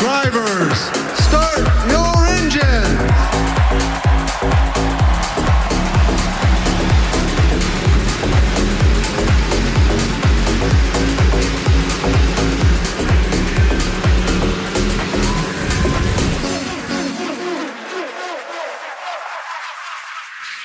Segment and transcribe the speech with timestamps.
[0.00, 1.09] Drivers,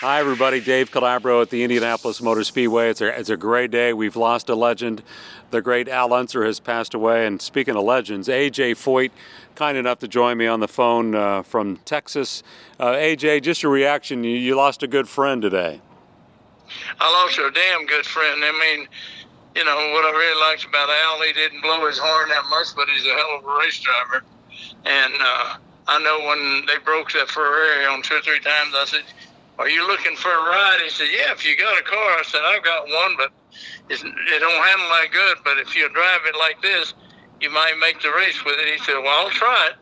[0.06, 0.62] Hi, everybody.
[0.62, 2.92] Dave Calabro at the Indianapolis Motor Speedway.
[2.92, 3.92] It's a, it's a great day.
[3.92, 5.02] We've lost a legend.
[5.50, 7.26] The great Al Unser has passed away.
[7.26, 9.10] And speaking of legends, AJ Foyt,
[9.56, 12.44] kind enough to join me on the phone uh, from Texas.
[12.80, 14.24] Uh, AJ, just your reaction.
[14.24, 15.82] You, you lost a good friend today.
[17.00, 18.44] I lost a damn good friend.
[18.46, 18.88] I mean,
[19.56, 22.68] you know, what I really liked about Al, he didn't blow his horn that much,
[22.76, 24.24] but he's a hell of a race driver.
[24.86, 28.86] And uh, I know when they broke that Ferrari on two or three times, I
[28.86, 29.04] said,
[29.58, 30.80] Are you looking for a ride?
[30.84, 32.20] He said, Yeah, if you got a car.
[32.20, 33.32] I said, I've got one, but
[33.90, 35.38] it's, it don't handle that good.
[35.44, 36.94] But if you drive it like this,
[37.42, 38.68] you might make the race with it.
[38.68, 39.78] He said, Well, I'll try it.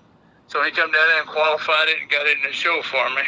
[0.47, 3.09] So he come down there and qualified it and got it in the show for
[3.09, 3.23] me.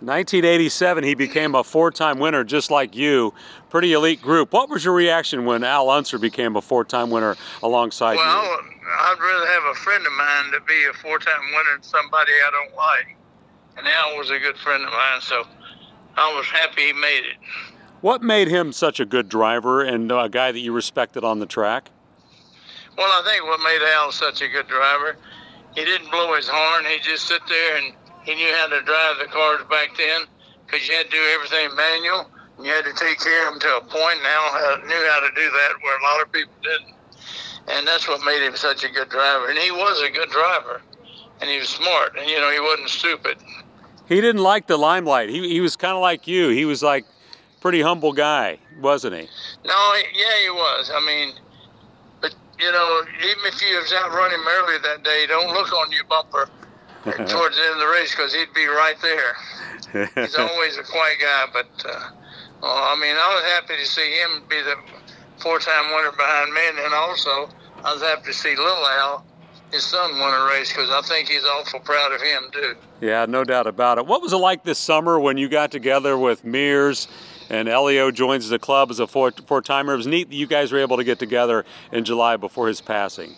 [0.00, 3.32] 1987, he became a four time winner just like you.
[3.70, 4.52] Pretty elite group.
[4.52, 8.74] What was your reaction when Al Unser became a four time winner alongside Well, you?
[8.86, 12.50] I'd rather have a friend of mine to be a four-time winner than somebody I
[12.50, 13.16] don't like.
[13.76, 15.44] And Al was a good friend of mine, so
[16.16, 17.36] I was happy he made it.
[18.00, 21.46] What made him such a good driver and a guy that you respected on the
[21.46, 21.90] track?
[22.96, 25.16] Well, I think what made Al such a good driver,
[25.74, 26.84] he didn't blow his horn.
[26.84, 30.22] He just sit there and he knew how to drive the cars back then
[30.66, 32.30] because you had to do everything manual.
[32.56, 34.18] And you had to take care of them to a point.
[34.18, 36.94] And Al knew how to do that where a lot of people didn't.
[37.66, 39.48] And that's what made him such a good driver.
[39.48, 40.82] And he was a good driver.
[41.44, 42.16] And he was smart.
[42.18, 43.36] And, you know, he wasn't stupid.
[44.08, 45.28] He didn't like the limelight.
[45.28, 46.48] He, he was kind of like you.
[46.48, 47.04] He was like
[47.60, 49.28] pretty humble guy, wasn't he?
[49.62, 50.90] No, yeah, he was.
[50.90, 51.34] I mean,
[52.22, 55.92] but you know, even if you was out running early that day, don't look on
[55.92, 56.48] your bumper
[57.04, 59.36] towards the end of the race because he'd be right there.
[60.24, 62.10] He's always a quiet guy, but uh,
[62.62, 64.76] well, I mean, I was happy to see him be the
[65.42, 67.50] four-time winner behind me, and then also
[67.84, 69.26] I was happy to see Little Al,
[69.74, 72.74] his son, won a race because I think he's awful proud of him too.
[73.00, 74.06] yeah, no doubt about it.
[74.06, 77.08] What was it like this summer when you got together with Mears
[77.50, 79.94] and Helio joins the club as a four four timer?
[79.94, 82.80] It was neat that you guys were able to get together in July before his
[82.80, 83.34] passing.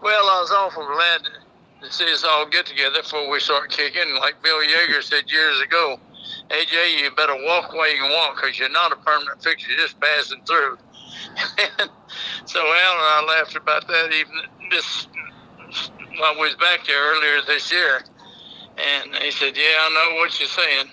[0.00, 1.28] Well, I was awful glad
[1.82, 4.14] to see us all get together before we start kicking.
[4.20, 5.98] Like Bill Yeager said years ago,
[6.50, 9.98] AJ, you better walk while you can walk because you're not a permanent fixture, just
[10.00, 10.78] passing through.
[12.46, 14.34] so Al and I laughed about that even
[14.70, 15.06] this
[16.18, 18.02] while we was back there earlier this year.
[18.78, 20.86] And he said, yeah, I know what you're saying.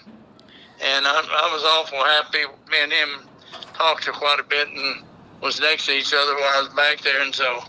[0.81, 2.45] And I, I was awful happy.
[2.71, 3.29] Me and him
[3.73, 5.03] talked to quite a bit and
[5.41, 7.21] was next to each other while I was back there.
[7.21, 7.59] And so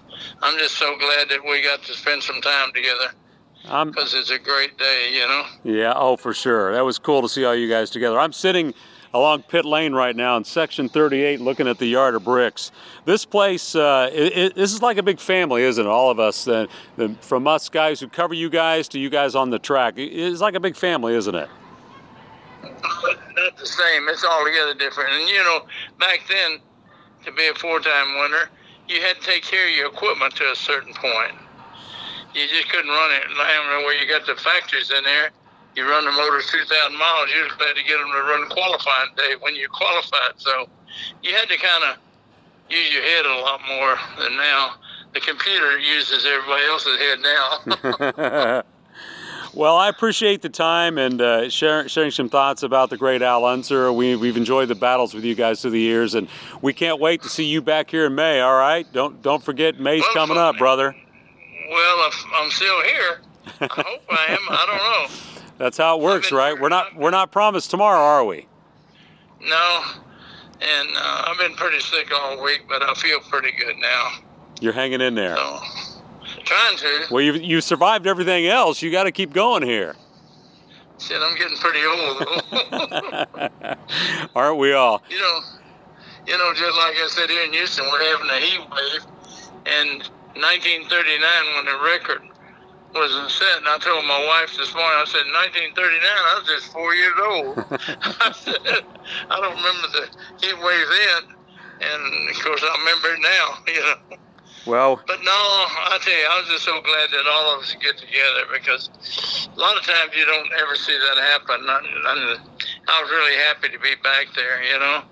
[0.42, 3.14] I'm just so glad that we got to spend some time together
[3.62, 5.44] because it's a great day, you know.
[5.64, 6.72] Yeah, oh, for sure.
[6.72, 8.18] That was cool to see all you guys together.
[8.18, 8.74] I'm sitting
[9.12, 12.70] along pit lane right now in section 38 looking at the yard of bricks.
[13.04, 15.88] This place, uh, it, it, this is like a big family, isn't it?
[15.88, 16.66] All of us, uh,
[16.96, 19.98] the, from us guys who cover you guys to you guys on the track.
[19.98, 21.48] It- It's like a big family, isn't it?
[22.62, 24.08] Not the same.
[24.08, 25.10] It's altogether different.
[25.12, 25.66] And you know,
[25.98, 26.60] back then,
[27.24, 28.48] to be a four-time winner,
[28.88, 31.32] you had to take care of your equipment to a certain point.
[32.34, 33.22] You just couldn't run it.
[33.28, 35.30] I don't know where you got the factories in there.
[35.76, 37.30] You run the motors 2,000 miles.
[37.34, 40.32] You're glad to get them to run qualifying day when you qualified.
[40.36, 40.68] So
[41.22, 41.96] you had to kind of
[42.68, 44.74] use your head a lot more than now.
[45.14, 48.62] the computer uses everybody else's head now.
[49.52, 53.44] Well, I appreciate the time and uh, sharing, sharing some thoughts about the great Al
[53.44, 53.92] Unser.
[53.92, 56.28] We, we've enjoyed the battles with you guys through the years, and
[56.62, 58.38] we can't wait to see you back here in May.
[58.40, 60.94] All right, don't don't forget May's Well, coming up, brother.
[61.68, 63.20] well, if I'm still here,
[63.60, 64.38] I hope I am.
[64.50, 64.76] I don't
[65.10, 65.29] know.
[65.60, 66.58] That's how it works, right?
[66.58, 68.46] We're not we're not promised tomorrow, are we?
[69.42, 69.82] No,
[70.58, 74.12] and uh, I've been pretty sick all week, but I feel pretty good now.
[74.62, 75.36] You're hanging in there.
[75.36, 75.60] So,
[76.44, 77.06] trying to.
[77.10, 78.80] Well, you you survived everything else.
[78.80, 79.96] You got to keep going here.
[80.98, 82.24] Shit, I'm getting pretty old.
[84.34, 85.02] Aren't we all?
[85.10, 85.40] you know,
[86.26, 89.04] you know, just like I said here in Houston, we're having a heat wave.
[89.66, 90.08] And
[90.40, 91.20] 1939,
[91.54, 92.29] when the record
[92.94, 95.26] was set, and I told my wife this morning, I said,
[95.74, 97.54] 1939, I was just four years old.
[98.26, 98.84] I said,
[99.30, 100.04] I don't remember the
[100.42, 101.22] heat wave then,
[101.86, 103.46] and of course I remember it now.
[103.70, 104.18] You know.
[104.66, 107.74] Well, But no, I tell you, I was just so glad that all of us
[107.80, 108.90] get together because
[109.56, 111.64] a lot of times you don't ever see that happen.
[111.64, 112.40] And and
[112.86, 115.02] I was really happy to be back there, you know.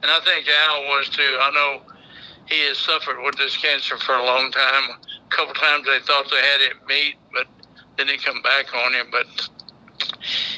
[0.00, 1.36] And I think Al was too.
[1.40, 1.82] I know
[2.48, 4.90] he has suffered with this cancer for a long time.
[4.90, 7.46] A couple times they thought they had it beat, but
[7.98, 9.06] then it come back on him.
[9.10, 9.26] But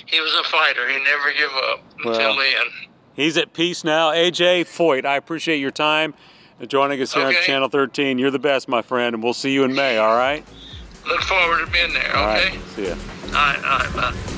[0.07, 0.89] he was a fighter.
[0.89, 2.71] He never give up until Well, the end.
[3.15, 4.11] he's at peace now.
[4.13, 6.15] AJ Foyt, I appreciate your time
[6.67, 8.19] joining us here on Channel 13.
[8.19, 9.97] You're the best, my friend, and we'll see you in May.
[9.99, 10.45] All right.
[11.07, 12.17] Look forward to being there.
[12.17, 12.51] All Okay.
[12.51, 12.61] right.
[12.75, 12.95] See ya.
[13.27, 13.65] All right.
[13.65, 13.97] All right.
[13.97, 14.38] Bye.